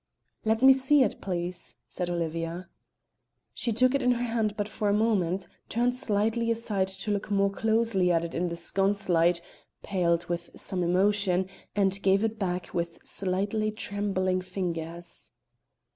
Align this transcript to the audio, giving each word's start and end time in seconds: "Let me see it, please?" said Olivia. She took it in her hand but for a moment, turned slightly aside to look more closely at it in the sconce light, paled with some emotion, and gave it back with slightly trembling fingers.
"Let 0.45 0.63
me 0.63 0.73
see 0.73 1.03
it, 1.03 1.21
please?" 1.21 1.77
said 1.87 2.09
Olivia. 2.09 2.67
She 3.53 3.71
took 3.71 3.93
it 3.93 4.01
in 4.01 4.13
her 4.13 4.23
hand 4.23 4.57
but 4.57 4.67
for 4.67 4.89
a 4.89 4.93
moment, 4.95 5.47
turned 5.69 5.95
slightly 5.95 6.49
aside 6.49 6.87
to 6.87 7.11
look 7.11 7.29
more 7.29 7.51
closely 7.51 8.11
at 8.11 8.25
it 8.25 8.33
in 8.33 8.47
the 8.47 8.55
sconce 8.55 9.09
light, 9.09 9.41
paled 9.83 10.25
with 10.25 10.49
some 10.55 10.81
emotion, 10.81 11.47
and 11.75 12.01
gave 12.01 12.23
it 12.23 12.39
back 12.39 12.73
with 12.73 12.97
slightly 13.03 13.69
trembling 13.69 14.41
fingers. 14.41 15.33